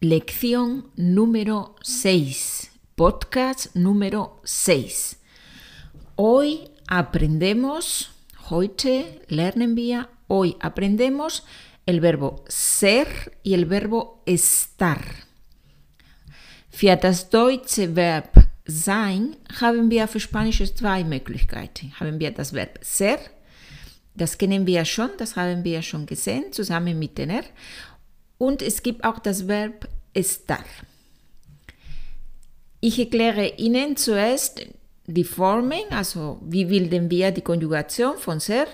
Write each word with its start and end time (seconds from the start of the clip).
Lección 0.00 0.92
número 0.94 1.74
6, 1.82 2.70
podcast 2.94 3.74
número 3.74 4.40
6. 4.44 5.18
Hoy 6.14 6.70
aprendemos, 6.86 8.12
heute 8.48 9.20
lernen 9.26 9.74
wir, 9.74 10.08
hoy 10.28 10.56
aprendemos 10.60 11.44
el 11.84 11.98
verbo 11.98 12.44
ser 12.46 13.38
y 13.42 13.54
el 13.54 13.66
verbo 13.66 14.22
estar. 14.24 15.02
Für 16.70 16.94
das 16.94 17.28
deutsche 17.28 17.96
Verb 17.96 18.46
sein 18.66 19.34
haben 19.60 19.90
wir 19.90 20.06
für 20.06 20.20
Spanisch 20.20 20.62
zwei 20.76 21.02
Möglichkeiten. 21.02 21.92
Haben 21.98 22.20
wir 22.20 22.30
das 22.30 22.52
Verb 22.52 22.78
ser, 22.82 23.18
das 24.14 24.38
kennen 24.38 24.64
wir 24.64 24.84
schon, 24.84 25.10
das 25.18 25.34
haben 25.34 25.64
wir 25.64 25.82
schon 25.82 26.06
gesehen, 26.06 26.52
zusammen 26.52 27.00
mit 27.00 27.16
tener. 27.16 27.42
Und 28.38 28.62
es 28.62 28.82
gibt 28.82 29.04
auch 29.04 29.18
das 29.18 29.48
Verb 29.48 29.88
estar. 30.14 30.64
Ich 32.80 32.98
erkläre 32.98 33.56
Ihnen 33.56 33.96
zuerst 33.96 34.64
die 35.06 35.24
Formen, 35.24 35.82
also 35.90 36.40
wie 36.44 36.66
bilden 36.66 37.10
wir 37.10 37.32
die 37.32 37.42
Konjugation 37.42 38.16
von 38.16 38.38
ser. 38.38 38.66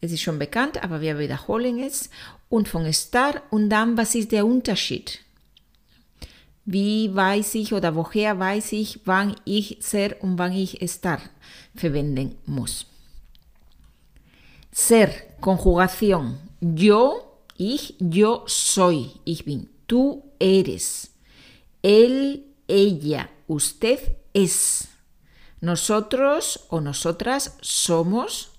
Es 0.00 0.12
ist 0.12 0.22
schon 0.22 0.38
bekannt, 0.38 0.82
aber 0.82 1.00
wir 1.02 1.18
wiederholen 1.18 1.80
es. 1.80 2.08
Und 2.48 2.68
von 2.68 2.86
estar 2.86 3.42
und 3.50 3.68
dann, 3.68 3.96
was 3.96 4.14
ist 4.14 4.32
der 4.32 4.46
Unterschied? 4.46 5.20
Wie 6.64 7.14
weiß 7.14 7.56
ich 7.56 7.72
oder 7.74 7.94
woher 7.94 8.38
weiß 8.38 8.72
ich, 8.72 9.00
wann 9.04 9.36
ich 9.44 9.78
ser 9.80 10.16
und 10.22 10.38
wann 10.38 10.52
ich 10.52 10.80
estar 10.80 11.20
verwenden 11.74 12.36
muss? 12.46 12.86
Ser, 14.72 15.10
Konjugation. 15.40 16.38
Yo 16.60 17.29
Ich, 17.62 17.94
yo 17.98 18.44
soy, 18.46 19.20
ich 19.26 19.44
bin. 19.44 19.70
Tú 19.84 20.32
eres. 20.38 21.10
Él, 21.82 22.46
ella, 22.68 23.30
usted 23.48 24.16
es. 24.32 24.88
Nosotros 25.60 26.60
o 26.70 26.80
nosotras 26.80 27.58
somos. 27.60 28.52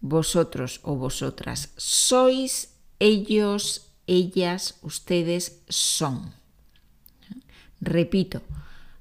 Vosotros 0.00 0.80
o 0.82 0.96
vosotras 0.96 1.72
sois. 1.76 2.74
Ellos, 2.98 3.92
ellas, 4.08 4.80
ustedes 4.82 5.62
son. 5.68 6.34
Repito. 7.80 8.42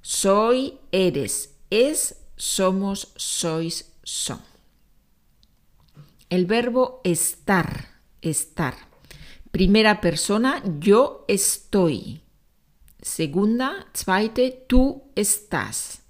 Soy, 0.04 0.78
eres, 0.92 1.56
es, 1.72 2.18
somos, 2.36 3.08
sois, 3.16 3.92
son. 4.04 4.40
El 6.30 6.46
verbo 6.46 7.02
estar, 7.04 7.88
estar. 8.22 8.87
Primera 9.52 10.02
persona, 10.02 10.62
yo 10.80 11.26
estoy. 11.28 12.22
Segunda, 13.02 13.88
zweite, 13.96 14.66
tú 14.68 15.04
estás. 15.16 16.02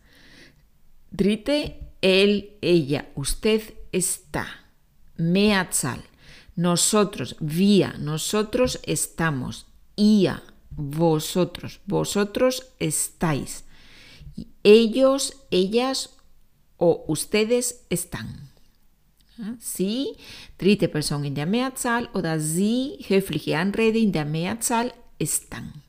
Dritte, 1.11 1.79
él, 2.01 2.57
ella, 2.61 3.09
usted 3.15 3.61
está. 3.91 4.47
Meatzal, 5.17 6.03
nosotros, 6.55 7.35
vía, 7.39 7.95
nosotros 7.99 8.79
estamos. 8.83 9.67
Ia, 9.95 10.43
vosotros, 10.71 11.81
vosotros 11.85 12.67
estáis. 12.79 13.65
Ellos, 14.63 15.37
ellas 15.51 16.17
o 16.77 17.03
ustedes 17.07 17.85
están. 17.89 18.51
Sie, 19.59 20.15
dritte 20.57 20.87
Person 20.87 21.23
in 21.23 21.35
der 21.35 21.45
Mehrzahl 21.45 22.09
oder 22.13 22.39
Sie, 22.39 22.97
höfliche 23.07 23.57
Anrede 23.57 23.99
in 23.99 24.11
der 24.11 24.25
Mehrzahl, 24.25 24.91
están. 25.19 25.83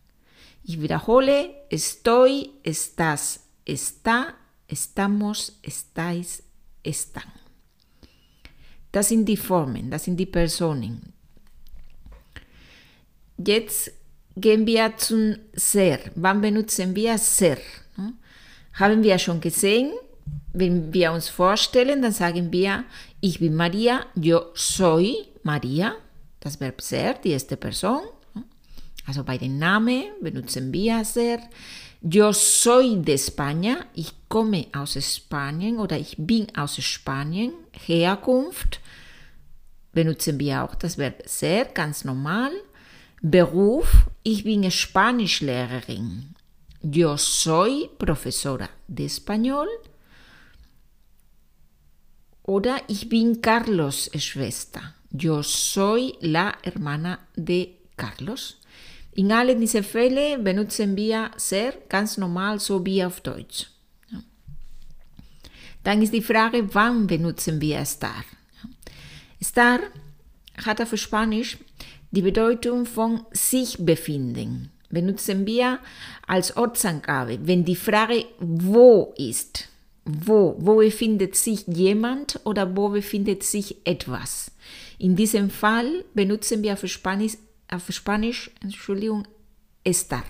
Ich 0.65 0.81
wiederhole, 0.81 1.51
estoy, 1.71 2.51
estás, 2.63 3.41
está, 3.65 4.35
estamos, 4.67 5.59
estáis, 5.63 6.43
están. 6.83 7.33
Das 8.93 9.09
sind 9.09 9.27
die 9.27 9.37
Formen, 9.37 9.91
das 9.91 10.05
sind 10.05 10.17
die 10.17 10.27
Personen. 10.27 11.12
Jetzt 13.39 13.93
gehen 14.37 14.67
wir 14.67 14.97
zum 14.97 15.37
Ser. 15.55 16.01
Wann 16.15 16.41
benutzen 16.41 16.95
wir 16.95 17.19
Ser? 17.19 17.59
Haben 18.75 19.03
wir 19.03 19.19
schon 19.19 19.41
gesehen, 19.41 19.93
wenn 20.53 20.93
wir 20.93 21.12
uns 21.12 21.28
vorstellen, 21.28 22.03
dann 22.03 22.12
sagen 22.12 22.53
wir, 22.53 22.84
ich 23.21 23.39
bin 23.39 23.55
Maria, 23.55 24.06
yo 24.15 24.53
soy 24.55 25.17
Maria, 25.43 25.95
das 26.41 26.61
Verb 26.61 26.81
ser, 26.81 27.15
die 27.15 27.31
erste 27.31 27.56
Person. 27.56 28.03
Also 29.06 29.25
bei 29.25 29.39
dem 29.39 29.59
Namen 29.59 30.05
benutzen 30.21 30.73
wir 30.73 31.05
ser. 31.05 31.41
Yo 32.01 32.33
soy 32.33 33.03
de 33.03 33.15
España, 33.15 33.87
ich 33.95 34.12
komme 34.28 34.67
aus 34.73 34.97
Spanien 35.03 35.78
oder 35.78 35.99
ich 35.99 36.15
bin 36.19 36.47
aus 36.57 36.77
Spanien. 36.77 37.53
Herkunft 37.73 38.81
benutzen 39.93 40.39
wir 40.39 40.62
auch 40.62 40.75
das 40.77 40.97
Verb 40.97 41.23
ser, 41.27 41.65
ganz 41.65 42.05
normal. 42.05 42.53
Beruf, 43.21 44.07
ich 44.23 44.45
bin 44.45 44.71
Spanischlehrerin. 44.71 46.34
Yo 46.83 47.17
soy 47.17 47.91
profesora 47.99 48.69
de 48.87 49.07
español. 49.07 49.67
Oder 52.48 52.81
ich 52.88 53.10
bin 53.10 53.42
Carlos 53.42 54.10
Schwester. 54.16 54.94
Yo 55.12 55.42
soy 55.42 56.14
la 56.22 56.54
hermana 56.62 57.19
de 57.36 57.75
Carlos. 57.94 58.56
In 59.12 59.31
allen 59.32 59.60
diesen 59.60 59.84
Fällen 59.84 60.42
benutzen 60.42 60.97
wir 60.97 61.31
sehr 61.36 61.75
ganz 61.91 62.16
normal, 62.16 62.59
so 62.59 62.86
wie 62.86 63.04
auf 63.04 63.20
Deutsch. 63.20 63.66
Dann 65.84 66.00
ist 66.00 66.14
die 66.14 66.22
Frage, 66.22 66.66
wann 66.72 67.06
benutzen 67.06 67.60
wir 67.60 67.81
estar? 67.81 68.25
Estar 69.38 69.80
hat 70.65 70.80
auf 70.80 70.97
Spanisch 70.97 71.59
die 72.12 72.22
Bedeutung 72.22 72.86
von 72.86 73.26
sich 73.30 73.76
befinden. 73.78 74.70
Benutzen 74.88 75.44
wir 75.44 75.80
als 76.26 76.56
Ortsangabe, 76.56 77.41
wenn 77.42 77.66
die 77.66 77.76
Frage 77.76 78.25
wo 78.38 79.12
ist 79.19 79.69
wo, 80.09 80.57
wo 80.59 80.77
befindet 80.77 81.37
sich 81.37 81.67
jemand 81.67 82.41
oder 82.45 82.75
wo 82.77 82.89
befindet 82.89 83.43
sich 83.43 83.77
etwas. 83.85 84.51
In 84.99 85.17
diesem 85.17 85.51
Fall 85.51 86.05
benutzen 86.15 86.63
wir 86.63 86.73
auf 86.73 86.87
Spanisch, 86.87 87.37
auf 87.71 87.87
Spanisch 87.91 88.51
Entschuldigung, 88.63 89.29
estar. 89.85 90.25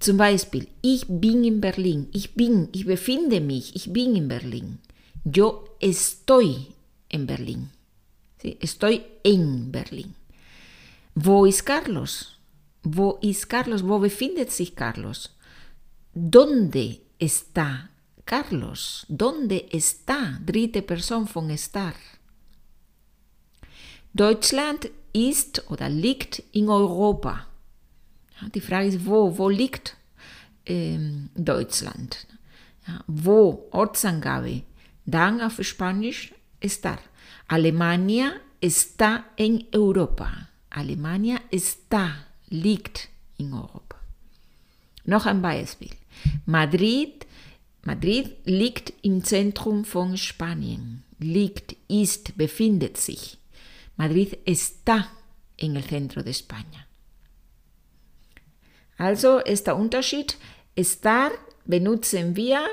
Zum 0.00 0.16
Beispiel, 0.16 0.66
ich 0.82 1.06
bin 1.08 1.44
in 1.44 1.60
Berlin, 1.60 2.08
ich 2.12 2.34
bin, 2.34 2.68
ich 2.72 2.84
befinde 2.84 3.40
mich, 3.40 3.74
ich 3.76 3.92
bin 3.92 4.16
in 4.16 4.26
Berlin. 4.28 4.78
Yo 5.24 5.64
estoy 5.80 6.66
en 7.08 7.26
Berlin. 7.26 7.70
Estoy 8.42 9.02
en 9.24 9.70
Berlin. 9.70 10.14
Wo 11.14 11.44
ist 11.44 11.64
Carlos? 11.64 12.38
Wo 12.82 13.18
ist 13.22 13.48
Carlos? 13.48 13.86
Wo 13.86 13.98
befindet 13.98 14.50
sich 14.50 14.74
Carlos? 14.74 15.30
¿Dónde 16.14 16.98
está 17.18 17.90
Carlos? 18.24 19.06
¿Dónde 19.08 19.68
está? 19.72 20.38
Dritte 20.44 20.82
Person 20.82 21.26
von 21.26 21.50
estar. 21.50 21.94
Deutschland 24.12 24.90
ist 25.12 25.70
oder 25.70 25.88
liegt 25.88 26.42
in 26.52 26.68
Europa. 26.68 27.46
Die 28.54 28.60
Frage 28.60 28.88
ist, 28.88 29.06
wo, 29.06 29.36
wo 29.36 29.48
liegt 29.48 29.96
ähm, 30.66 31.30
Deutschland? 31.34 32.26
Ja, 32.86 33.02
wo? 33.06 33.68
Ortsangabe. 33.70 34.62
Dann 35.06 35.40
auf 35.40 35.58
Spanisch 35.62 36.32
estar. 36.60 36.98
Alemania 37.48 38.32
está 38.60 39.24
en 39.36 39.64
Europa. 39.72 40.48
Alemania 40.70 41.40
está, 41.50 42.26
liegt 42.50 43.08
in 43.38 43.52
Europa. 43.52 43.96
Noch 45.04 45.26
ein 45.26 45.40
Beispiel. 45.40 45.90
Madrid, 46.46 47.26
Madrid 47.84 48.36
liegt 48.44 48.92
im 49.02 49.24
Zentrum 49.24 49.84
von 49.84 50.16
Spanien. 50.16 51.04
Liegt, 51.18 51.76
ist, 51.88 52.36
befindet 52.36 52.96
sich. 52.96 53.38
Madrid 53.96 54.38
está 54.46 55.08
en 55.56 55.76
el 55.76 55.82
centro 55.82 56.22
de 56.22 56.32
España. 56.32 56.86
Also 58.96 59.38
ist 59.38 59.66
der 59.66 59.76
Unterschied, 59.76 60.36
estar 60.76 61.30
benutzen 61.64 62.36
wir 62.36 62.66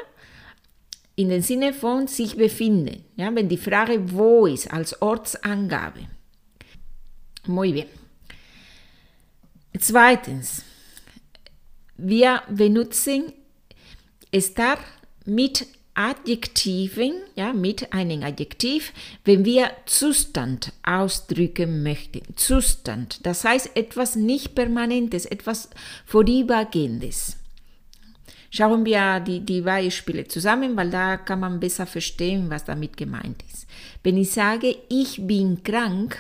in 1.16 1.30
den 1.30 1.42
Sinne 1.42 1.74
von 1.74 2.08
sich 2.08 2.36
befinden. 2.36 3.06
Ja, 3.16 3.34
wenn 3.34 3.50
die 3.50 3.58
Frage 3.58 4.12
wo 4.12 4.46
ist, 4.46 4.72
als 4.72 5.02
Ortsangabe. 5.02 6.08
Muy 7.48 7.72
bien. 7.72 7.88
Zweitens, 9.80 10.64
wir 11.98 12.42
benutzen 12.50 13.34
estar 14.32 14.78
mit 15.26 15.66
Adjektiven, 15.96 17.14
ja, 17.36 17.54
mit 17.54 17.94
einem 17.94 18.22
Adjektiv, 18.24 18.92
wenn 19.24 19.46
wir 19.46 19.72
Zustand 19.86 20.74
ausdrücken 20.84 21.84
möchten. 21.84 22.22
Zustand, 22.36 23.26
das 23.26 23.46
heißt 23.46 23.78
etwas 23.78 24.18
nicht 24.18 24.56
Permanentes, 24.56 25.26
etwas 25.26 25.70
Vorübergehendes. 26.06 27.38
Schauen 28.52 28.86
wir 28.86 29.22
die, 29.22 29.40
die 29.40 29.62
Beispiele 29.62 30.28
zusammen, 30.28 30.76
weil 30.76 30.90
da 30.90 31.18
kann 31.18 31.40
man 31.40 31.60
besser 31.60 31.86
verstehen, 31.86 32.50
was 32.50 32.66
damit 32.66 32.98
gemeint 32.98 33.44
ist. 33.52 33.66
Wenn 34.04 34.18
ich 34.18 34.32
sage, 34.32 34.76
ich 34.90 35.26
bin 35.26 35.64
krank, 35.64 36.18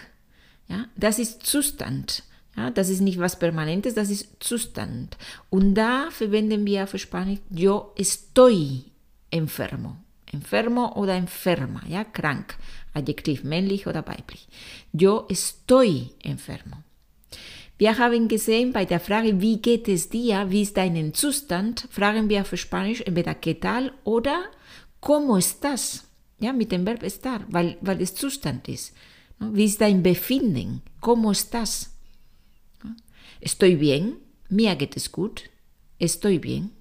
ja, 0.67 0.85
das 0.95 1.19
ist 1.19 1.45
Zustand. 1.45 2.23
Ja, 2.55 2.71
das 2.71 2.89
ist 2.89 3.01
nicht 3.01 3.19
was 3.19 3.37
Permanentes, 3.37 3.95
das 3.95 4.09
ist 4.09 4.27
Zustand. 4.39 5.17
Und 5.49 5.75
da 5.75 6.09
verwenden 6.09 6.65
wir 6.65 6.87
für 6.87 6.99
Spanisch 6.99 7.39
yo 7.49 7.91
estoy 7.97 8.85
enfermo. 9.29 9.97
Enfermo 10.31 10.93
oder 10.95 11.15
enferma, 11.15 11.81
ja, 11.87 12.03
krank. 12.03 12.55
Adjektiv 12.93 13.43
männlich 13.43 13.87
oder 13.87 14.07
weiblich. 14.07 14.47
Yo 14.93 15.25
estoy 15.29 16.11
enfermo. 16.23 16.77
Wir 17.77 17.97
haben 17.97 18.29
gesehen, 18.29 18.71
bei 18.71 18.85
der 18.85 19.01
Frage, 19.01 19.41
wie 19.41 19.61
geht 19.61 19.89
es 19.89 20.07
dir, 20.07 20.49
wie 20.49 20.61
ist 20.61 20.77
dein 20.77 21.13
Zustand, 21.13 21.89
fragen 21.91 22.29
wir 22.29 22.45
für 22.45 22.55
Spanisch 22.55 23.01
entweder 23.01 23.33
¿qué 23.33 23.59
tal 23.59 23.91
oder 24.05 24.45
¿cómo 25.01 25.37
estás? 25.37 26.05
Ja, 26.39 26.53
mit 26.53 26.71
dem 26.71 26.85
Verb 26.85 27.03
estar, 27.03 27.41
weil, 27.49 27.77
weil 27.81 28.01
es 28.01 28.15
Zustand 28.15 28.69
ist. 28.69 28.93
Wie 29.39 29.65
ist 29.65 29.81
dein 29.81 30.01
Befinden? 30.01 30.81
¿Cómo 31.01 31.31
estás? 31.31 31.94
Estoy 33.41 33.75
bien, 33.75 34.17
mir 34.49 34.75
geht 34.75 34.95
es 34.95 35.11
gut. 35.11 35.49
Estoy 35.99 36.39
bien. 36.39 36.71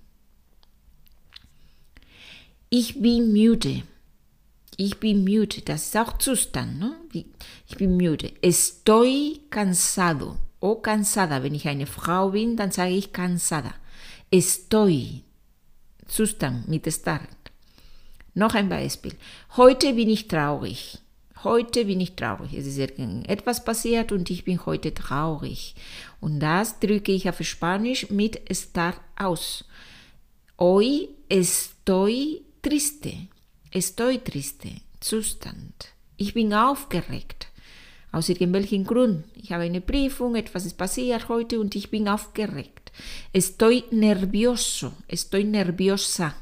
Ich 2.71 3.01
bin 3.01 3.33
müde. 3.33 3.83
Ich 4.77 4.99
bin 4.99 5.23
müde, 5.23 5.63
das 5.63 5.85
ist 5.85 5.97
auch 5.97 6.19
Zustand. 6.19 6.81
Ne? 6.81 6.97
Ich 7.69 7.77
bin 7.77 7.97
müde. 7.97 8.33
Estoy 8.43 9.43
cansado 9.51 10.37
o 10.61 10.77
cansada. 10.77 11.43
Wenn 11.43 11.55
ich 11.55 11.69
eine 11.69 11.87
Frau 11.87 12.31
bin, 12.31 12.57
dann 12.57 12.73
sage 12.73 12.95
ich 12.95 13.13
cansada. 13.13 13.75
Estoy. 14.31 15.23
Zustand 16.09 16.69
mit 16.69 16.87
estar. 16.87 17.21
Noch 18.35 18.55
ein 18.55 18.69
Beispiel. 18.69 19.15
Heute 19.57 19.95
bin 19.95 20.09
ich 20.09 20.27
traurig. 20.27 20.99
Heute 21.45 21.85
bin 21.85 22.01
ich 22.01 22.17
traurig. 22.17 22.55
Es 22.55 22.67
ist 22.67 22.79
etwas 22.79 23.65
passiert 23.65 24.13
und 24.13 24.31
ich 24.31 24.45
bin 24.45 24.65
heute 24.65 24.95
traurig. 24.95 25.75
Und 26.21 26.41
das 26.41 26.81
drücke 26.81 27.13
ich 27.13 27.29
auf 27.29 27.39
Spanisch 27.43 28.09
mit 28.09 28.51
estar 28.51 28.95
aus. 29.17 29.67
Hoy 30.59 31.11
estoy 31.29 32.41
triste. 32.63 33.13
Estoy 33.71 34.19
triste. 34.21 34.71
Zustand. 35.01 35.93
Ich 36.17 36.33
bin 36.33 36.55
aufgeregt. 36.55 37.49
Aus 38.11 38.31
irgendwelchem 38.31 38.85
Grund. 38.85 39.25
Ich 39.35 39.53
habe 39.53 39.65
eine 39.65 39.83
Prüfung, 39.83 40.37
etwas 40.37 40.65
ist 40.65 40.79
passiert 40.79 41.29
heute 41.29 41.61
und 41.61 41.75
ich 41.75 41.91
bin 41.91 42.09
aufgeregt. 42.09 42.91
Estoy 43.33 43.85
nervioso, 43.91 44.93
estoy 45.09 45.45
nerviosa. 45.45 46.35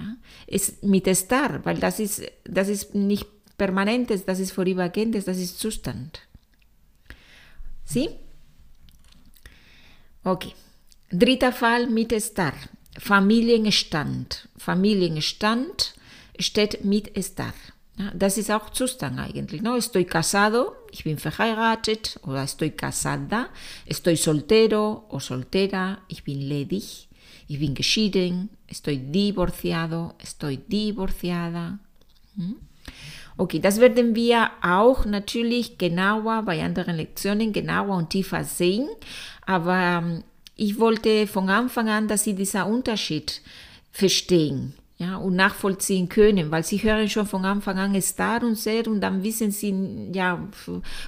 Ja? 0.00 0.16
Es, 0.46 0.82
mit 0.82 1.06
estar, 1.06 1.64
weil 1.64 1.78
das 1.78 2.00
ist, 2.00 2.22
das 2.44 2.68
ist 2.68 2.94
nicht 2.94 3.35
permanentes, 3.56 4.24
das 4.24 4.40
ist 4.40 4.52
vorübergehendes, 4.52 5.24
das 5.24 5.38
ist 5.38 5.58
Zustand. 5.58 6.20
Sie? 7.84 8.10
Okay. 10.24 10.52
Dritter 11.10 11.52
Fall 11.52 11.86
mit 11.86 12.12
estar. 12.12 12.54
Familienstand. 12.98 14.48
Familienstand 14.56 15.94
steht 16.38 16.84
mit 16.84 17.16
estar. 17.16 17.54
Ja, 17.98 18.10
das 18.14 18.36
ist 18.36 18.50
auch 18.50 18.70
Zustand 18.70 19.18
eigentlich. 19.18 19.62
No? 19.62 19.76
Estoy 19.76 20.04
casado, 20.04 20.74
ich 20.90 21.04
bin 21.04 21.18
verheiratet, 21.18 22.20
oder 22.24 22.42
estoy 22.42 22.70
casada, 22.70 23.48
estoy 23.86 24.16
soltero 24.16 25.06
o 25.08 25.18
soltera, 25.18 26.02
ich 26.08 26.22
bin 26.22 26.40
ledig, 26.40 27.08
ich 27.48 27.58
bin 27.58 27.74
geschieden, 27.74 28.50
estoy 28.66 28.98
divorciado, 28.98 30.14
estoy 30.18 30.58
divorciada. 30.58 31.78
Hm? 32.36 32.56
Okay, 33.38 33.60
das 33.60 33.80
werden 33.80 34.14
wir 34.14 34.50
auch 34.62 35.04
natürlich 35.04 35.78
genauer 35.78 36.42
bei 36.42 36.62
anderen 36.62 36.96
Lektionen 36.96 37.52
genauer 37.52 37.96
und 37.96 38.10
tiefer 38.10 38.44
sehen, 38.44 38.88
aber 39.44 40.02
ähm, 40.02 40.24
ich 40.54 40.78
wollte 40.80 41.26
von 41.26 41.50
Anfang 41.50 41.88
an, 41.88 42.08
dass 42.08 42.24
Sie 42.24 42.34
diesen 42.34 42.62
Unterschied 42.62 43.42
verstehen 43.92 44.74
ja, 44.98 45.16
und 45.16 45.36
nachvollziehen 45.36 46.08
können, 46.08 46.50
weil 46.50 46.64
sie 46.64 46.82
hören 46.82 47.08
schon 47.08 47.26
von 47.26 47.44
Anfang 47.44 47.78
an 47.78 48.00
Star 48.00 48.42
und 48.42 48.56
sehr 48.56 48.86
und 48.88 49.02
dann 49.02 49.22
wissen 49.22 49.50
sie, 49.50 49.74
ja, 50.12 50.42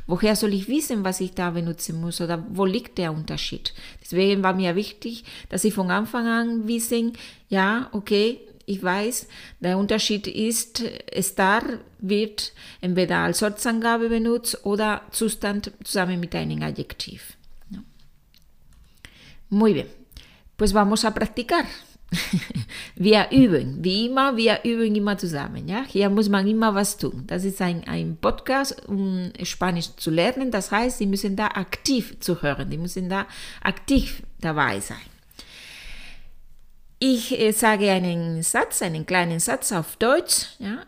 woher 0.06 0.36
soll 0.36 0.52
ich 0.52 0.68
wissen, 0.68 1.04
was 1.04 1.20
ich 1.20 1.32
da 1.32 1.50
benutzen 1.50 2.00
muss 2.00 2.20
oder 2.20 2.44
wo 2.50 2.66
liegt 2.66 2.98
der 2.98 3.12
Unterschied. 3.12 3.72
Deswegen 4.02 4.42
war 4.42 4.52
mir 4.52 4.76
wichtig, 4.76 5.24
dass 5.48 5.62
sie 5.62 5.70
von 5.70 5.90
Anfang 5.90 6.26
an 6.26 6.68
wissen, 6.68 7.14
ja, 7.48 7.88
okay, 7.92 8.40
ich 8.68 8.82
weiß, 8.82 9.26
der 9.60 9.78
Unterschied 9.78 10.26
ist, 10.26 10.82
Star 11.20 11.62
wird 11.98 12.52
entweder 12.80 13.18
als 13.18 13.42
Ortsangabe 13.42 14.08
benutzt 14.08 14.64
oder 14.64 15.02
Zustand 15.10 15.72
zusammen 15.82 16.20
mit 16.20 16.34
einem 16.34 16.62
Adjektiv. 16.62 17.34
Muy 19.50 19.72
bien, 19.72 19.86
pues 20.58 20.74
vamos 20.74 21.04
a 21.04 21.10
practicar. 21.10 21.64
wir 22.96 23.28
üben, 23.30 23.82
wie 23.82 24.06
immer, 24.06 24.36
wir 24.36 24.60
üben 24.64 24.94
immer 24.94 25.16
zusammen. 25.16 25.68
Ja? 25.68 25.84
Hier 25.86 26.10
muss 26.10 26.28
man 26.28 26.46
immer 26.46 26.74
was 26.74 26.96
tun. 26.96 27.24
Das 27.26 27.44
ist 27.44 27.60
ein, 27.60 27.86
ein 27.86 28.16
Podcast, 28.18 28.86
um 28.88 29.30
Spanisch 29.42 29.94
zu 29.96 30.10
lernen. 30.10 30.50
Das 30.50 30.70
heißt, 30.70 30.98
Sie 30.98 31.06
müssen 31.06 31.36
da 31.36 31.48
aktiv 31.48 32.18
zu 32.20 32.42
hören. 32.42 32.70
Sie 32.70 32.78
müssen 32.78 33.08
da 33.08 33.26
aktiv 33.62 34.22
dabei 34.40 34.80
sein. 34.80 35.17
Ich 36.98 37.38
äh, 37.38 37.52
sage 37.52 37.90
einen 37.90 38.42
Satz, 38.42 38.82
einen 38.82 39.06
kleinen 39.06 39.40
Satz 39.40 39.72
auf 39.72 39.96
Deutsch. 39.96 40.46
Ja? 40.58 40.84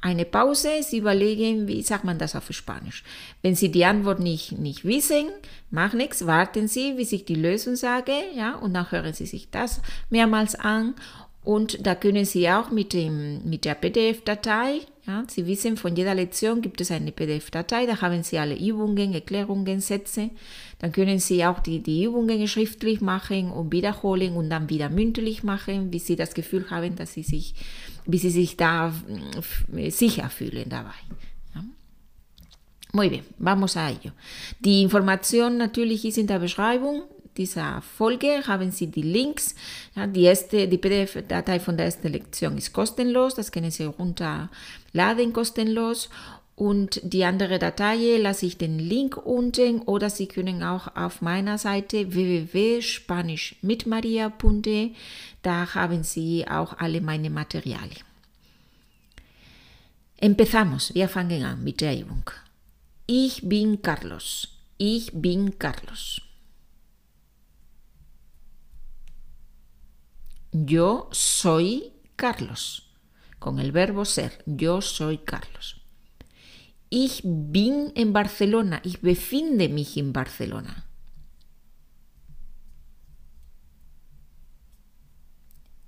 eine 0.00 0.24
Pause, 0.24 0.82
Sie 0.82 0.98
überlegen, 0.98 1.66
wie 1.66 1.82
sagt 1.82 2.04
man 2.04 2.18
das 2.18 2.36
auf 2.36 2.46
Spanisch. 2.50 3.02
Wenn 3.42 3.54
Sie 3.54 3.70
die 3.70 3.84
Antwort 3.84 4.20
nicht, 4.20 4.52
nicht 4.52 4.84
wissen, 4.84 5.28
mach 5.70 5.92
nichts, 5.92 6.26
warten 6.26 6.68
Sie, 6.68 6.92
bis 6.92 7.12
ich 7.12 7.24
die 7.24 7.34
Lösung 7.34 7.76
sage, 7.76 8.12
ja, 8.34 8.54
und 8.54 8.74
dann 8.74 8.90
hören 8.90 9.12
Sie 9.12 9.26
sich 9.26 9.50
das 9.50 9.80
mehrmals 10.08 10.54
an 10.54 10.94
und 11.42 11.84
da 11.86 11.94
können 11.94 12.24
Sie 12.24 12.48
auch 12.48 12.70
mit, 12.70 12.92
dem, 12.92 13.48
mit 13.48 13.64
der 13.64 13.74
PDF-Datei, 13.74 14.82
ja, 15.08 15.24
Sie 15.26 15.46
wissen, 15.46 15.76
von 15.76 15.96
jeder 15.96 16.14
Lektion 16.14 16.60
gibt 16.60 16.80
es 16.80 16.90
eine 16.90 17.10
PDF-Datei, 17.10 17.86
da 17.86 18.00
haben 18.00 18.22
Sie 18.22 18.38
alle 18.38 18.56
Übungen, 18.56 19.14
Erklärungen, 19.14 19.80
Sätze. 19.80 20.30
Dann 20.78 20.92
können 20.92 21.18
Sie 21.18 21.44
auch 21.44 21.58
die, 21.58 21.80
die 21.80 22.04
Übungen 22.04 22.46
schriftlich 22.46 23.00
machen 23.00 23.50
und 23.50 23.72
wiederholen 23.72 24.34
und 24.36 24.50
dann 24.50 24.70
wieder 24.70 24.90
mündlich 24.90 25.42
machen, 25.42 25.90
bis 25.90 26.06
Sie 26.06 26.14
das 26.14 26.34
Gefühl 26.34 26.70
haben, 26.70 26.94
dass 26.94 27.14
Sie 27.14 27.24
sich 27.24 27.54
bis 28.08 28.22
sie 28.22 28.30
sich 28.30 28.56
da 28.56 28.92
äh, 29.76 29.90
sicher 29.90 30.28
fühlen 30.30 30.68
dabei. 30.68 30.94
Muy 32.90 33.10
bien, 33.10 33.22
vamos 33.38 33.76
a 33.76 33.90
ello. 33.90 34.12
Die 34.60 34.80
Information 34.80 35.58
natürlich 35.58 36.06
ist 36.06 36.16
in 36.16 36.26
der 36.26 36.38
Beschreibung 36.38 37.02
dieser 37.38 37.80
Folge 37.80 38.46
haben 38.46 38.70
Sie 38.70 38.88
die 38.88 39.02
Links. 39.02 39.54
Ja, 39.94 40.06
die 40.06 40.24
erste, 40.24 40.68
die 40.68 40.76
PDF-Datei 40.76 41.60
von 41.60 41.76
der 41.76 41.86
ersten 41.86 42.08
Lektion 42.08 42.58
ist 42.58 42.72
kostenlos, 42.72 43.34
das 43.34 43.52
können 43.52 43.70
Sie 43.70 43.84
runterladen 43.84 45.32
kostenlos. 45.32 46.10
Und 46.56 47.00
die 47.04 47.24
andere 47.24 47.60
Datei 47.60 48.16
lasse 48.18 48.46
ich 48.46 48.58
den 48.58 48.80
Link 48.80 49.16
unten 49.16 49.80
oder 49.82 50.10
Sie 50.10 50.26
können 50.26 50.64
auch 50.64 50.96
auf 50.96 51.22
meiner 51.22 51.56
Seite 51.56 52.12
www.spanischmitmaria.de, 52.12 54.90
da 55.42 55.74
haben 55.74 56.02
Sie 56.02 56.48
auch 56.48 56.76
alle 56.78 57.00
meine 57.00 57.30
Materialien. 57.30 58.02
Empezamos, 60.16 60.92
wir 60.94 61.08
fangen 61.08 61.44
an 61.44 61.62
mit 61.62 61.80
der 61.80 61.96
Übung. 61.96 62.28
Ich 63.06 63.48
bin 63.48 63.80
Carlos. 63.80 64.48
Ich 64.78 65.12
bin 65.12 65.60
Carlos. 65.60 66.27
Yo 70.52 71.08
soy 71.12 71.92
Carlos. 72.16 72.90
Con 73.38 73.58
el 73.58 73.72
verbo 73.72 74.04
ser. 74.04 74.42
Yo 74.46 74.80
soy 74.80 75.18
Carlos. 75.18 75.80
Ich 76.90 77.20
bin 77.24 77.92
en 77.94 78.12
Barcelona. 78.12 78.80
Ich 78.84 79.00
befinde 79.00 79.68
mich 79.68 79.96
in 79.96 80.12
Barcelona. 80.12 80.86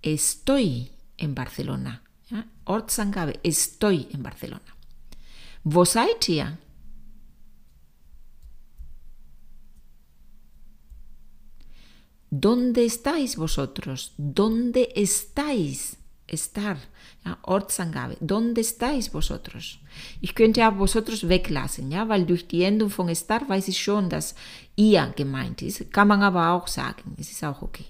Estoy 0.02 0.90
en 1.16 1.34
Barcelona. 1.34 2.02
Ortsangabe. 2.64 3.40
Estoy 3.42 4.08
en 4.12 4.22
Barcelona. 4.22 4.76
Wo 5.64 5.84
seid? 5.84 6.16
¿Dónde 12.30 12.84
estáis 12.84 13.36
vosotros? 13.36 14.14
¿Dónde 14.16 14.92
estáis? 14.94 15.98
estar, 16.30 16.78
ja, 17.24 17.38
Ortsangabe. 17.42 18.16
¿Dónde 18.20 18.60
estáis 18.60 19.12
vosotros? 19.12 19.78
Ich 20.20 20.34
könnte 20.34 20.66
auch 20.66 20.76
vosotros 20.76 21.28
weglassen, 21.28 21.90
ja, 21.90 22.08
weil 22.08 22.24
durch 22.24 22.46
die 22.46 22.62
Endung 22.62 22.90
von 22.90 23.08
estar 23.08 23.48
weiß 23.48 23.68
ich 23.68 23.82
schon, 23.82 24.08
dass 24.08 24.34
ihr 24.76 25.12
gemeint 25.16 25.62
ist. 25.62 25.92
Kann 25.92 26.08
man 26.08 26.22
aber 26.22 26.52
auch 26.52 26.68
sagen, 26.68 27.14
es 27.18 27.30
ist 27.30 27.44
auch 27.44 27.62
okay. 27.62 27.86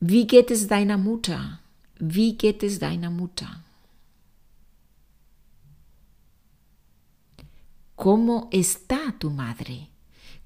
Wie 0.00 0.26
geht 0.26 0.50
es 0.50 0.66
deiner 0.66 0.98
Mutter? 0.98 1.60
Wie 1.98 2.36
geht 2.36 2.62
es 2.62 2.78
deiner 2.78 3.10
Mutter? 3.10 3.64
¿Cómo 7.96 8.48
está 8.52 9.12
tu 9.18 9.28
madre? 9.30 9.88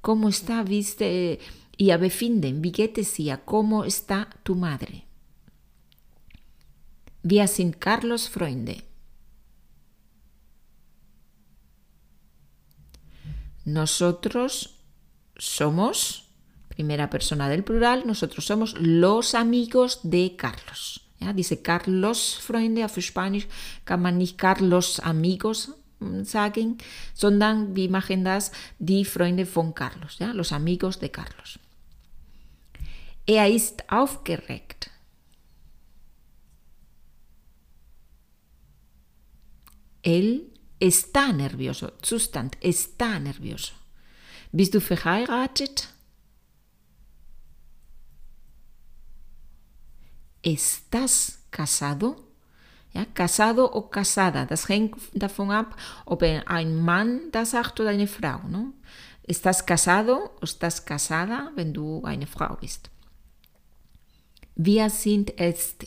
¿Cómo 0.00 0.30
está, 0.30 0.64
viste, 0.64 1.38
ihr 1.76 1.98
Befinden? 1.98 2.62
Wie 2.62 2.72
geht 2.72 2.98
es 2.98 3.18
ihr? 3.18 3.38
¿Cómo 3.44 3.84
está 3.84 4.28
tu 4.44 4.54
madre? 4.54 5.02
Wir 7.22 7.46
sind 7.46 7.80
Carlos 7.80 8.28
Freunde. 8.28 8.82
Nosotros 13.64 14.74
somos, 15.36 16.24
primera 16.68 17.08
persona 17.10 17.48
del 17.48 17.62
plural, 17.62 18.04
nosotros 18.06 18.44
somos 18.44 18.74
los 18.80 19.34
amigos 19.34 20.00
de 20.02 20.34
Carlos. 20.36 21.00
Ja, 21.20 21.32
diese 21.32 21.62
Carlos 21.62 22.34
Freunde 22.34 22.84
auf 22.84 23.00
Spanisch 23.00 23.46
kann 23.84 24.02
man 24.02 24.18
nicht 24.18 24.36
Carlos 24.36 24.98
Amigos 24.98 25.72
sagen, 26.24 26.78
sondern 27.14 27.74
wir 27.74 27.90
machen 27.90 28.24
das 28.24 28.52
die 28.78 29.04
Freunde 29.04 29.46
von 29.46 29.74
Carlos, 29.74 30.18
ja, 30.18 30.32
los 30.32 30.52
amigos 30.52 30.98
de 30.98 31.08
Carlos. 31.08 31.58
Er 33.26 33.48
ist 33.48 33.84
aufgeregt. 33.90 34.90
Él 40.02 40.52
está 40.80 41.32
nervioso. 41.32 41.92
Zustand, 42.02 42.56
está 42.60 43.20
nervioso. 43.20 43.72
Bist 44.50 44.74
du 44.74 44.80
verheiratet? 44.80 45.88
¿Estás 50.42 51.38
casado? 51.50 52.31
Ja, 52.94 53.06
casado 53.14 53.64
o 53.72 53.82
casada, 53.82 54.44
das 54.44 54.68
hängt 54.68 54.96
davon 55.14 55.50
ab, 55.50 55.76
ob 56.04 56.22
ein 56.22 56.76
Mann 56.76 57.30
das 57.32 57.52
sagt 57.52 57.80
oder 57.80 57.90
eine 57.90 58.06
Frau. 58.06 58.46
Ne? 58.48 58.72
Estás 59.26 59.64
casado 59.64 60.32
o 60.40 60.44
estás 60.44 60.84
casada, 60.84 61.50
wenn 61.54 61.72
du 61.72 62.02
eine 62.04 62.26
Frau 62.26 62.56
bist. 62.56 62.90
Wir 64.54 64.90
sind 64.90 65.40
Ärzte. 65.40 65.86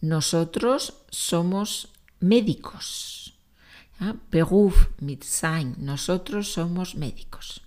Nosotros 0.00 0.92
somos 1.10 1.88
médicos. 2.20 3.32
Ja, 4.00 4.14
Beruf 4.30 4.88
mit 5.00 5.22
sein. 5.24 5.76
Nosotros 5.78 6.52
somos 6.52 6.94
médicos. 6.94 7.60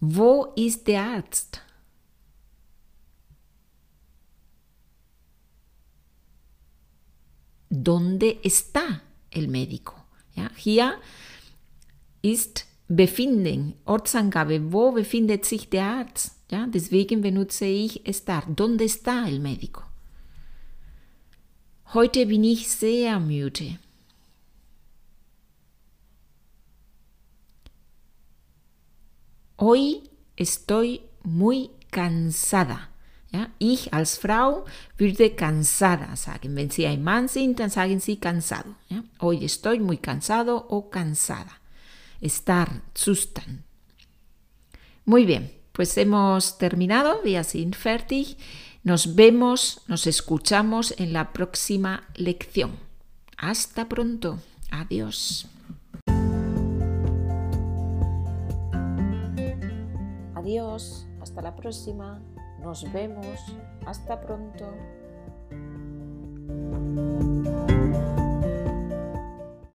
Wo 0.00 0.52
ist 0.56 0.86
der 0.86 1.02
Arzt? 1.02 1.62
¿Dónde 7.70 8.40
está 8.42 9.04
el 9.30 9.46
médico? 9.48 9.94
Ja, 10.34 10.50
hier 10.56 10.98
ist 12.20 12.66
befinden, 12.88 13.76
Ortsangabe, 13.84 14.72
wo 14.72 14.90
befindet 14.92 15.44
sich 15.44 15.70
der 15.70 15.84
Arzt? 15.84 16.34
Ja, 16.50 16.66
deswegen 16.66 17.20
benutze 17.22 17.66
ich 17.66 18.04
estar. 18.06 18.44
¿Dónde 18.48 18.84
está 18.84 19.28
el 19.28 19.38
médico? 19.38 19.84
Heute 21.94 22.26
bin 22.26 22.42
ich 22.42 22.68
sehr 22.68 23.20
müde. 23.20 23.78
Hoy 29.56 30.02
estoy 30.36 31.02
muy 31.22 31.70
cansada. 31.90 32.89
Ja, 33.32 33.48
ich 33.58 33.94
als 33.94 34.18
Frau 34.18 34.64
würde 34.96 35.30
cansada 35.30 36.16
sagen. 36.16 36.56
Wenn 36.56 36.70
Sie 36.70 36.86
ein 36.86 37.04
Mann 37.04 37.28
sind, 37.28 37.60
dann 37.60 37.70
sagen 37.70 38.00
Sie 38.00 38.16
cansado. 38.16 38.74
Hoy 39.20 39.44
estoy 39.44 39.78
muy 39.78 39.98
cansado 39.98 40.66
o 40.68 40.90
cansada. 40.90 41.52
Estar, 42.20 42.82
Zustand. 42.94 43.62
Muy 45.04 45.26
bien, 45.26 45.50
pues 45.72 45.96
hemos 45.96 46.58
terminado, 46.58 47.20
wir 47.24 47.44
sind 47.44 47.74
fertig. 47.74 48.36
Nos 48.82 49.14
vemos, 49.14 49.80
nos 49.86 50.06
escuchamos 50.06 50.94
en 50.98 51.12
la 51.12 51.32
próxima 51.32 52.02
lección. 52.16 52.72
Hasta 53.36 53.88
pronto. 53.88 54.38
Adiós. 54.70 55.46
Adiós. 60.34 61.06
Hasta 61.20 61.42
la 61.42 61.54
próxima. 61.54 62.20
Nos 62.62 62.90
vemos. 62.92 63.56
Hasta 63.86 64.20
pronto. 64.20 64.66